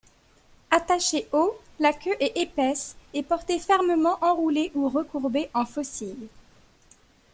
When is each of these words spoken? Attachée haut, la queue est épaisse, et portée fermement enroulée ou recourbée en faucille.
Attachée 0.71 1.27
haut, 1.31 1.55
la 1.79 1.93
queue 1.93 2.15
est 2.19 2.35
épaisse, 2.37 2.95
et 3.13 3.21
portée 3.21 3.59
fermement 3.59 4.17
enroulée 4.23 4.71
ou 4.73 4.89
recourbée 4.89 5.51
en 5.53 5.63
faucille. 5.63 6.27